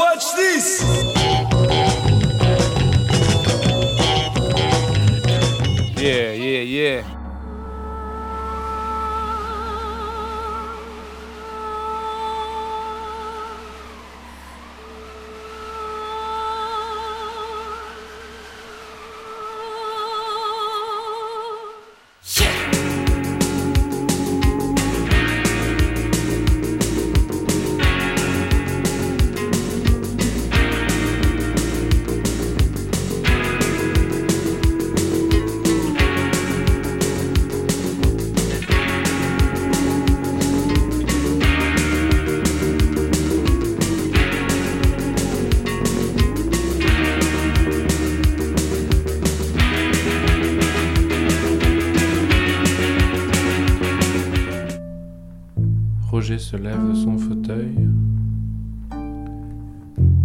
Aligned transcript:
Watch 0.00 0.32
this! 0.34 1.19
Se 56.50 56.56
lève 56.56 56.88
de 56.88 56.94
son 56.94 57.16
fauteuil, 57.16 57.88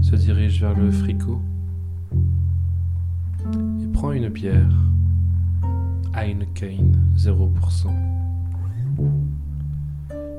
se 0.00 0.16
dirige 0.16 0.58
vers 0.58 0.74
le 0.74 0.90
fricot 0.90 1.38
et 3.82 3.86
prend 3.88 4.10
une 4.10 4.30
bière. 4.30 4.74
Heineken 6.14 6.96
0%. 7.18 7.90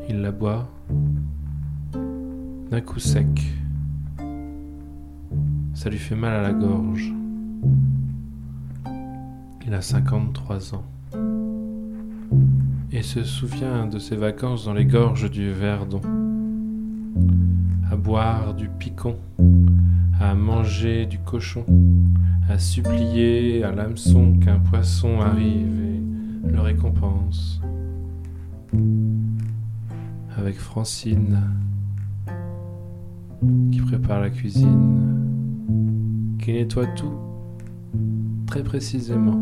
Il 0.09 0.21
la 0.21 0.31
boit 0.31 0.67
d'un 2.71 2.81
coup 2.81 2.97
sec. 2.97 3.27
Ça 5.75 5.91
lui 5.91 5.99
fait 5.99 6.15
mal 6.15 6.33
à 6.33 6.41
la 6.41 6.53
gorge. 6.53 7.13
Il 9.67 9.73
a 9.75 9.83
53 9.83 10.73
ans 10.73 10.94
et 12.95 13.01
se 13.01 13.25
souvient 13.25 13.87
de 13.87 13.99
ses 13.99 14.15
vacances 14.15 14.63
dans 14.63 14.73
les 14.73 14.85
gorges 14.85 15.29
du 15.29 15.51
Verdon, 15.51 15.99
à 17.91 17.97
boire 17.97 18.53
du 18.53 18.69
picon, 18.69 19.17
à 20.17 20.33
manger 20.33 21.05
du 21.05 21.19
cochon, 21.19 21.65
à 22.49 22.57
supplier 22.57 23.65
à 23.65 23.73
l'hameçon 23.73 24.39
qu'un 24.39 24.59
poisson 24.59 25.19
arrive 25.19 25.77
et 26.45 26.49
le 26.49 26.61
récompense. 26.61 27.59
Avec 30.37 30.55
Francine 30.55 31.41
qui 33.73 33.81
prépare 33.81 34.21
la 34.21 34.29
cuisine, 34.29 36.37
qui 36.39 36.53
nettoie 36.53 36.87
tout 36.95 37.19
très 38.47 38.63
précisément 38.63 39.41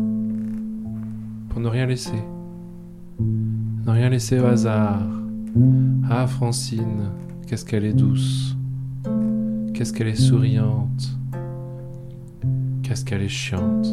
pour 1.50 1.60
ne 1.60 1.68
rien 1.68 1.86
laisser. 1.86 2.18
Ne 3.20 3.90
rien 3.90 4.08
laisser 4.08 4.40
au 4.40 4.46
hasard. 4.46 5.02
Ah, 6.10 6.26
Francine, 6.26 7.10
qu'est-ce 7.46 7.64
qu'elle 7.64 7.84
est 7.84 7.92
douce. 7.92 8.56
Qu'est-ce 9.72 9.92
qu'elle 9.92 10.08
est 10.08 10.14
souriante. 10.14 11.18
Qu'est-ce 12.82 13.04
qu'elle 13.04 13.22
est 13.22 13.28
chiante. 13.28 13.88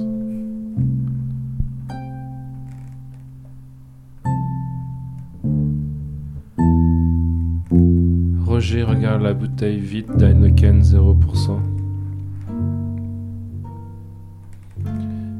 Roger 8.45 8.83
regarde 8.83 9.21
la 9.21 9.33
bouteille 9.33 9.79
vide 9.79 10.15
d'Heineken 10.17 10.81
0% 10.81 11.59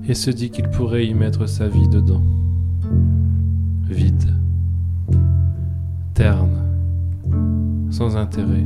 et 0.07 0.13
se 0.13 0.31
dit 0.31 0.49
qu'il 0.49 0.67
pourrait 0.69 1.05
y 1.05 1.13
mettre 1.13 1.47
sa 1.47 1.67
vie 1.67 1.87
dedans 1.87 2.23
sans 7.89 8.15
intérêt, 8.15 8.65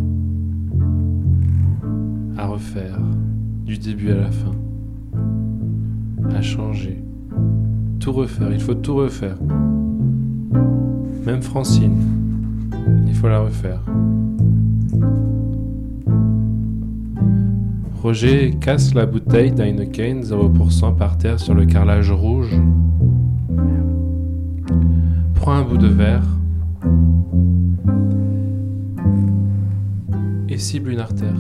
à 2.38 2.48
refaire 2.48 3.00
du 3.66 3.78
début 3.78 4.12
à 4.12 4.16
la 4.16 4.32
fin, 4.32 4.52
à 6.36 6.42
changer, 6.42 7.02
tout 8.00 8.12
refaire, 8.12 8.52
il 8.52 8.60
faut 8.60 8.74
tout 8.74 8.96
refaire. 8.96 9.38
Même 11.26 11.42
Francine, 11.42 11.98
il 13.08 13.14
faut 13.14 13.30
la 13.30 13.40
refaire. 13.40 13.82
Roger 18.02 18.58
casse 18.60 18.94
la 18.94 19.06
bouteille 19.06 19.52
d'Heineken 19.52 20.22
0% 20.22 20.96
par 20.96 21.18
terre 21.18 21.40
sur 21.40 21.54
le 21.54 21.66
carrelage 21.66 22.12
rouge 22.12 22.56
prend 25.36 25.54
un 25.54 25.64
bout 25.64 25.78
de 25.78 25.88
verre 25.88 26.35
et 30.56 30.58
cible 30.58 30.92
une 30.92 31.02
artère. 31.02 31.36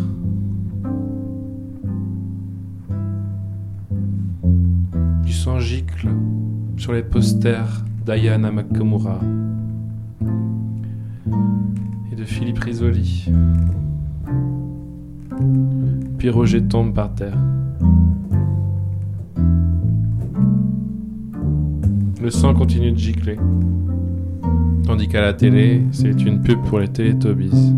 Du 5.24 5.32
sang 5.32 5.58
gicle 5.60 6.10
sur 6.76 6.92
les 6.92 7.02
posters 7.02 7.86
d'Ayana 8.06 8.52
Makamura 8.52 9.22
et 12.12 12.16
de 12.18 12.26
Philippe 12.26 12.60
Risoli. 12.60 13.32
Puis 16.18 16.30
Roger 16.30 16.64
tombe 16.64 16.94
par 16.94 17.16
terre. 17.16 17.38
Le 22.22 22.30
sang 22.30 22.54
continue 22.54 22.92
de 22.92 22.98
gicler. 22.98 23.38
Tandis 24.84 25.08
qu'à 25.08 25.22
la 25.22 25.34
télé, 25.34 25.84
c'est 25.94 26.22
une 26.22 26.42
pub 26.42 26.62
pour 26.64 26.80
les 26.80 26.90
Télétobies. 26.90 27.74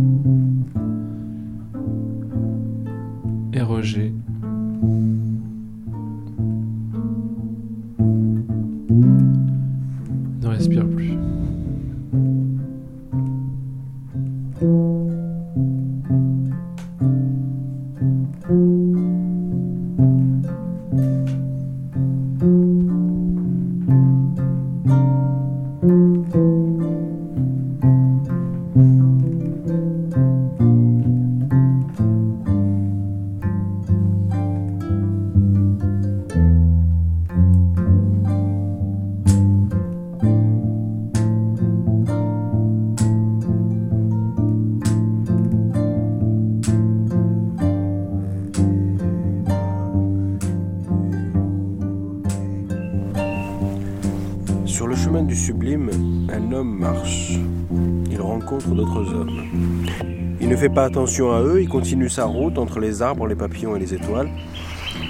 Pas 60.69 60.85
attention 60.85 61.31
à 61.31 61.41
eux, 61.41 61.61
il 61.61 61.69
continue 61.69 62.09
sa 62.09 62.25
route 62.25 62.57
entre 62.57 62.79
les 62.79 63.01
arbres, 63.01 63.27
les 63.27 63.35
papillons 63.35 63.75
et 63.75 63.79
les 63.79 63.93
étoiles. 63.93 64.29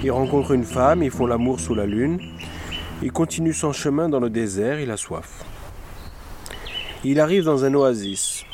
Il 0.02 0.10
rencontre 0.10 0.52
une 0.52 0.64
femme, 0.64 1.02
ils 1.02 1.10
font 1.10 1.26
l'amour 1.26 1.60
sous 1.60 1.74
la 1.74 1.86
lune. 1.86 2.20
Il 3.02 3.12
continue 3.12 3.52
son 3.52 3.72
chemin 3.72 4.08
dans 4.08 4.20
le 4.20 4.30
désert, 4.30 4.80
il 4.80 4.90
a 4.90 4.96
soif. 4.96 5.44
Il 7.04 7.20
arrive 7.20 7.44
dans 7.44 7.64
un 7.64 7.74
oasis. 7.74 8.44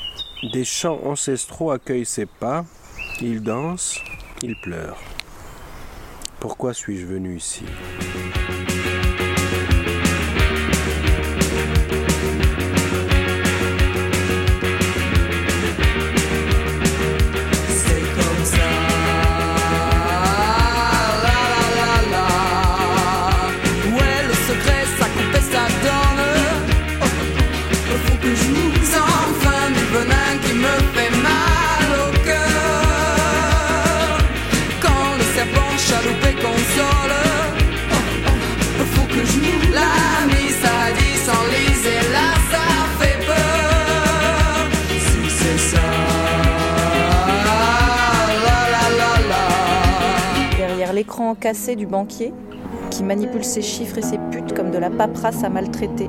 Des 0.53 0.65
chants 0.65 1.01
ancestraux 1.05 1.71
accueillent 1.71 2.05
ses 2.05 2.27
pas. 2.27 2.65
Il 3.23 3.43
danse, 3.43 3.99
il 4.43 4.57
pleure. 4.61 4.99
Pourquoi 6.41 6.75
suis-je 6.75 7.07
venu 7.07 7.37
ici? 7.37 7.65
Derrière 50.57 50.93
l'écran 50.93 51.35
cassé 51.35 51.77
du 51.77 51.87
banquier 51.87 52.33
qui 52.91 53.03
manipule 53.03 53.45
ses 53.45 53.63
chiffres 53.63 53.99
et 53.99 54.03
ses 54.03 54.19
putes 54.31 54.55
comme 54.55 54.71
de 54.71 54.79
la 54.79 54.91
paperasse 54.91 55.43
à 55.45 55.49
maltraiter. 55.49 56.09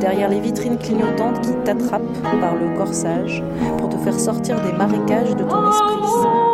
Derrière 0.00 0.28
les 0.28 0.40
vitrines 0.40 0.78
clignotantes 0.78 1.40
qui 1.40 1.52
t'attrapent 1.64 2.22
par 2.40 2.54
le 2.54 2.76
corsage 2.76 3.42
pour 3.78 3.88
te 3.88 3.96
faire 3.96 4.18
sortir 4.18 4.60
des 4.62 4.72
marécages 4.72 5.34
de 5.34 5.42
ton 5.42 5.68
esprit. 5.68 6.45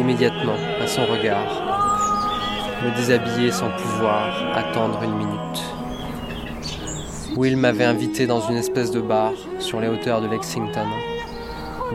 Immédiatement 0.00 0.56
à 0.80 0.86
son 0.86 1.04
regard, 1.06 1.46
me 2.82 2.96
déshabiller 2.96 3.52
sans 3.52 3.70
pouvoir 3.70 4.56
attendre 4.56 5.02
une 5.02 5.14
minute. 5.14 5.62
Will 7.36 7.56
m'avait 7.56 7.84
invité 7.84 8.26
dans 8.26 8.40
une 8.48 8.56
espèce 8.56 8.90
de 8.90 9.00
bar 9.00 9.32
sur 9.58 9.80
les 9.80 9.88
hauteurs 9.88 10.22
de 10.22 10.26
Lexington, 10.26 10.86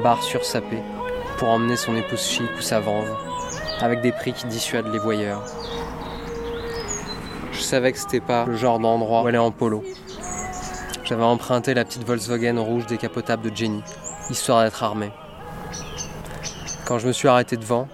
bar 0.03 0.21
sursapé, 0.23 0.77
pour 1.37 1.49
emmener 1.49 1.75
son 1.75 1.95
épouse 1.95 2.21
chic 2.21 2.49
ou 2.57 2.61
sa 2.61 2.79
venve, 2.79 3.11
avec 3.81 4.01
des 4.01 4.11
prix 4.11 4.33
qui 4.33 4.45
dissuadent 4.45 4.93
les 4.93 4.99
voyeurs. 4.99 5.43
Je 7.51 7.59
savais 7.59 7.91
que 7.91 7.97
c'était 7.97 8.21
pas 8.21 8.45
le 8.45 8.55
genre 8.55 8.79
d'endroit 8.79 9.23
où 9.23 9.27
aller 9.27 9.37
en 9.37 9.51
polo. 9.51 9.83
J'avais 11.03 11.23
emprunté 11.23 11.73
la 11.73 11.83
petite 11.83 12.05
Volkswagen 12.05 12.59
rouge 12.59 12.85
décapotable 12.85 13.49
de 13.49 13.55
Jenny, 13.55 13.83
histoire 14.29 14.63
d'être 14.63 14.83
armé. 14.83 15.11
Quand 16.85 16.99
je 16.99 17.07
me 17.07 17.13
suis 17.13 17.27
arrêté 17.27 17.57
devant, 17.57 17.87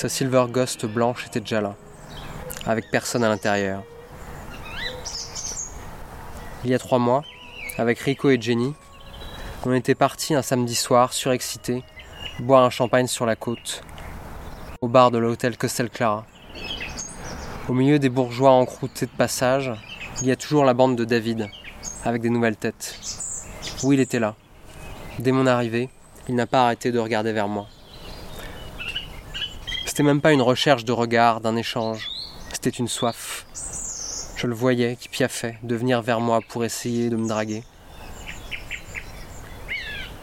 sa 0.00 0.08
Silver 0.08 0.46
Ghost 0.48 0.86
blanche 0.86 1.26
était 1.26 1.40
déjà 1.40 1.60
là, 1.60 1.74
avec 2.64 2.90
personne 2.90 3.22
à 3.22 3.28
l'intérieur. 3.28 3.82
Il 6.64 6.70
y 6.70 6.74
a 6.74 6.78
trois 6.78 6.98
mois, 6.98 7.22
avec 7.76 7.98
Rico 7.98 8.30
et 8.30 8.40
Jenny, 8.40 8.72
on 9.66 9.74
était 9.74 9.94
partis 9.94 10.34
un 10.34 10.40
samedi 10.40 10.74
soir, 10.74 11.12
surexcités, 11.12 11.84
boire 12.38 12.64
un 12.64 12.70
champagne 12.70 13.08
sur 13.08 13.26
la 13.26 13.36
côte, 13.36 13.82
au 14.80 14.88
bar 14.88 15.10
de 15.10 15.18
l'hôtel 15.18 15.58
Costel 15.58 15.90
Clara. 15.90 16.24
Au 17.68 17.74
milieu 17.74 17.98
des 17.98 18.08
bourgeois 18.08 18.52
encroutés 18.52 19.04
de 19.04 19.10
passage, 19.10 19.70
il 20.22 20.28
y 20.28 20.32
a 20.32 20.36
toujours 20.36 20.64
la 20.64 20.72
bande 20.72 20.96
de 20.96 21.04
David, 21.04 21.50
avec 22.06 22.22
des 22.22 22.30
nouvelles 22.30 22.56
têtes. 22.56 22.98
Oui, 23.82 23.96
il 23.96 24.00
était 24.00 24.18
là. 24.18 24.34
Dès 25.18 25.32
mon 25.32 25.46
arrivée, 25.46 25.90
il 26.26 26.36
n'a 26.36 26.46
pas 26.46 26.64
arrêté 26.64 26.90
de 26.90 26.98
regarder 26.98 27.34
vers 27.34 27.48
moi. 27.48 27.66
C'était 29.90 30.04
même 30.04 30.20
pas 30.20 30.32
une 30.32 30.40
recherche 30.40 30.84
de 30.84 30.92
regard, 30.92 31.40
d'un 31.40 31.56
échange. 31.56 32.08
C'était 32.52 32.70
une 32.70 32.86
soif. 32.86 33.44
Je 34.36 34.46
le 34.46 34.54
voyais 34.54 34.94
qui 34.94 35.08
piaffait 35.08 35.58
de 35.64 35.74
venir 35.74 36.00
vers 36.00 36.20
moi 36.20 36.38
pour 36.48 36.64
essayer 36.64 37.10
de 37.10 37.16
me 37.16 37.26
draguer. 37.26 37.64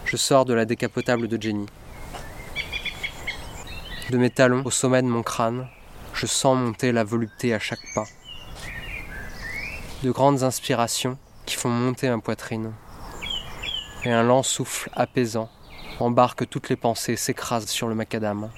Je 0.06 0.16
sors 0.16 0.46
de 0.46 0.54
la 0.54 0.64
décapotable 0.64 1.28
de 1.28 1.40
Jenny. 1.40 1.66
De 4.10 4.18
mes 4.18 4.30
talons 4.30 4.64
au 4.64 4.72
sommet 4.72 5.02
de 5.02 5.08
mon 5.08 5.22
crâne, 5.22 5.68
je 6.14 6.28
sens 6.28 6.58
monter 6.58 6.94
la 6.94 7.04
volupté 7.04 7.54
à 7.54 7.60
chaque 7.60 7.94
pas. 7.94 8.06
De 10.02 10.12
grandes 10.12 10.44
inspirations 10.44 11.18
qui 11.46 11.56
font 11.58 11.68
monter 11.68 12.10
ma 12.10 12.20
poitrine. 12.20 12.72
Et 14.06 14.12
un 14.14 14.24
lent 14.24 14.44
souffle 14.44 14.90
apaisant 14.94 15.50
embarque 16.00 16.48
toutes 16.48 16.70
les 16.70 16.78
pensées, 16.78 17.18
s'écrase 17.18 17.68
sur 17.68 17.90
le 17.90 17.96
macadam. 17.96 18.50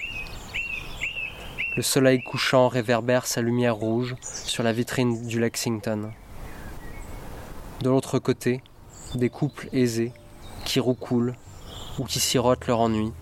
Le 1.80 1.84
soleil 1.84 2.22
couchant 2.22 2.68
réverbère 2.68 3.26
sa 3.26 3.42
lumière 3.42 3.74
rouge 3.74 4.18
sur 4.22 4.64
la 4.64 4.74
vitrine 4.74 5.26
du 5.28 5.40
Lexington. 5.40 6.12
De 7.82 7.90
l'autre 7.90 8.20
côté, 8.20 8.62
des 9.16 9.30
couples 9.30 9.70
aisés 9.72 10.12
qui 10.66 10.82
roucoulent 10.82 11.36
ou 11.98 12.04
qui 12.04 12.20
sirotent 12.20 12.68
leur 12.68 12.82
ennui. 12.82 13.14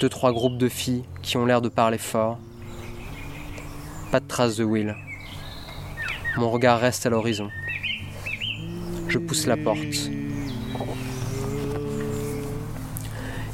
Deux, 0.00 0.08
trois 0.08 0.32
groupes 0.32 0.56
de 0.56 0.68
filles 0.68 1.02
qui 1.20 1.36
ont 1.36 1.46
l'air 1.46 1.60
de 1.60 1.68
parler 1.68 1.98
fort. 1.98 2.38
Pas 4.12 4.20
de 4.20 4.28
traces 4.28 4.54
de 4.54 4.62
Will. 4.62 4.94
Mon 6.36 6.48
regard 6.48 6.78
reste 6.78 7.06
à 7.06 7.10
l'horizon. 7.10 7.50
Je 9.08 9.18
pousse 9.18 9.48
la 9.48 9.56
porte. 9.56 10.10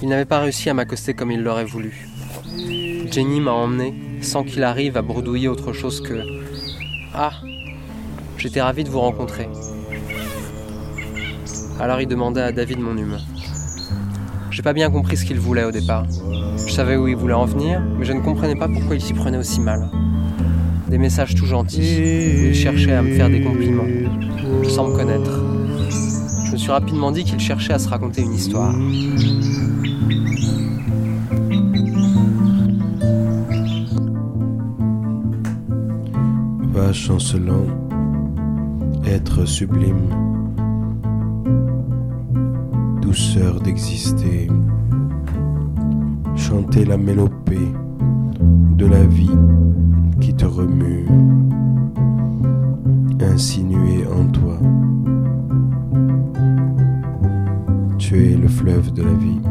Il 0.02 0.10
n'avait 0.10 0.26
pas 0.26 0.40
réussi 0.40 0.68
à 0.68 0.74
m'accoster 0.74 1.14
comme 1.14 1.30
il 1.30 1.42
l'aurait 1.42 1.64
voulu. 1.64 2.06
Jenny 3.10 3.40
m'a 3.40 3.52
emmené 3.52 3.94
sans 4.26 4.42
qu'il 4.42 4.64
arrive 4.64 4.96
à 4.96 5.02
bredouiller 5.02 5.48
autre 5.48 5.72
chose 5.72 6.00
que 6.00 6.20
Ah, 7.14 7.32
j'étais 8.36 8.60
ravi 8.60 8.82
de 8.82 8.90
vous 8.90 9.00
rencontrer. 9.00 9.48
Alors 11.78 12.00
il 12.00 12.08
demanda 12.08 12.44
à 12.44 12.52
David 12.52 12.80
mon 12.80 12.96
hume. 12.96 13.18
J'ai 14.50 14.62
pas 14.62 14.72
bien 14.72 14.90
compris 14.90 15.16
ce 15.16 15.24
qu'il 15.24 15.38
voulait 15.38 15.64
au 15.64 15.70
départ. 15.70 16.06
Je 16.66 16.72
savais 16.72 16.96
où 16.96 17.06
il 17.06 17.14
voulait 17.14 17.34
en 17.34 17.44
venir, 17.44 17.80
mais 17.98 18.04
je 18.04 18.12
ne 18.12 18.20
comprenais 18.20 18.56
pas 18.56 18.68
pourquoi 18.68 18.96
il 18.96 19.00
s'y 19.00 19.14
prenait 19.14 19.38
aussi 19.38 19.60
mal. 19.60 19.88
Des 20.88 20.98
messages 20.98 21.34
tout 21.34 21.46
gentils, 21.46 22.48
il 22.48 22.54
cherchait 22.54 22.92
à 22.92 23.02
me 23.02 23.14
faire 23.14 23.28
des 23.30 23.42
compliments, 23.42 23.84
sans 24.68 24.88
me 24.88 24.96
connaître. 24.96 25.30
Je 26.46 26.52
me 26.52 26.56
suis 26.56 26.70
rapidement 26.70 27.12
dit 27.12 27.24
qu'il 27.24 27.38
cherchait 27.38 27.74
à 27.74 27.78
se 27.78 27.88
raconter 27.88 28.22
une 28.22 28.34
histoire. 28.34 28.74
Chancelant, 36.92 37.66
être 39.04 39.44
sublime, 39.44 40.08
douceur 43.02 43.60
d'exister, 43.60 44.48
chanter 46.36 46.84
la 46.84 46.96
mélopée 46.96 47.72
de 48.40 48.86
la 48.86 49.04
vie 49.04 49.36
qui 50.20 50.34
te 50.34 50.46
remue, 50.46 51.06
insinuer 53.20 54.06
en 54.06 54.26
toi. 54.30 54.58
Tu 57.98 58.32
es 58.32 58.36
le 58.36 58.48
fleuve 58.48 58.92
de 58.92 59.02
la 59.02 59.12
vie. 59.12 59.45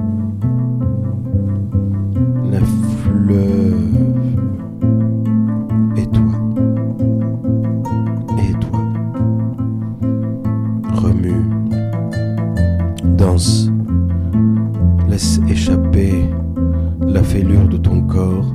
Encore, 17.87 18.45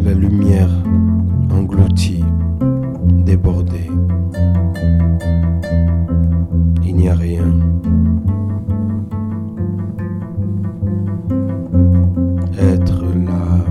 la 0.00 0.14
lumière 0.14 0.70
engloutie, 1.50 2.24
débordée. 3.24 3.90
Il 6.84 6.94
n'y 6.94 7.08
a 7.08 7.14
rien. 7.14 7.52
Être 12.56 13.02
là, 13.02 13.64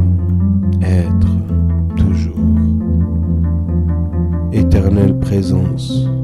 être 0.82 1.30
toujours. 1.96 2.36
Éternelle 4.51 5.18
présence. 5.20 6.16